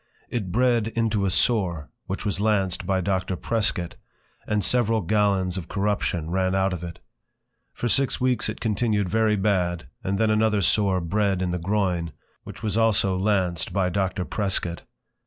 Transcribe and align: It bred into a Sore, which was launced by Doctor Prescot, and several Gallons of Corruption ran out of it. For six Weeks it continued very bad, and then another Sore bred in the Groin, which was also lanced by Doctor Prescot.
It 0.31 0.51
bred 0.51 0.87
into 0.95 1.27
a 1.27 1.29
Sore, 1.29 1.91
which 2.07 2.25
was 2.25 2.41
launced 2.41 2.87
by 2.87 3.01
Doctor 3.01 3.35
Prescot, 3.35 3.97
and 4.47 4.65
several 4.65 5.01
Gallons 5.01 5.59
of 5.59 5.67
Corruption 5.67 6.31
ran 6.31 6.55
out 6.55 6.73
of 6.73 6.83
it. 6.83 6.99
For 7.75 7.87
six 7.87 8.19
Weeks 8.19 8.49
it 8.49 8.59
continued 8.59 9.09
very 9.09 9.35
bad, 9.35 9.89
and 10.03 10.17
then 10.17 10.31
another 10.31 10.61
Sore 10.63 11.01
bred 11.01 11.39
in 11.39 11.51
the 11.51 11.59
Groin, 11.59 12.13
which 12.45 12.63
was 12.63 12.77
also 12.79 13.15
lanced 13.15 13.73
by 13.73 13.89
Doctor 13.89 14.25
Prescot. 14.25 14.81